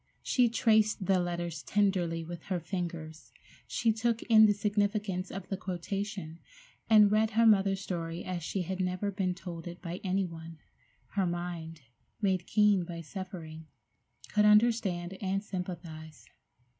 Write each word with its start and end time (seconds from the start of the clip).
She 0.23 0.49
traced 0.49 1.05
the 1.05 1.19
letters 1.19 1.61
tenderly 1.61 2.23
with 2.23 2.41
her 2.45 2.59
fingers, 2.59 3.31
she 3.67 3.93
took 3.93 4.23
in 4.23 4.47
the 4.47 4.51
significance 4.53 5.29
of 5.29 5.47
the 5.49 5.57
quotation, 5.57 6.39
and 6.89 7.11
read 7.11 7.29
her 7.29 7.45
mother's 7.45 7.81
story 7.81 8.25
as 8.25 8.41
she 8.41 8.63
had 8.63 8.79
never 8.79 9.11
been 9.11 9.35
told 9.35 9.67
it 9.67 9.79
by 9.79 10.01
any 10.03 10.25
one. 10.25 10.57
Her 11.09 11.27
mind, 11.27 11.81
made 12.19 12.47
keen 12.47 12.83
by 12.83 13.01
suffering, 13.01 13.67
could 14.33 14.45
understand 14.45 15.19
and 15.21 15.43
sympathize. 15.43 16.25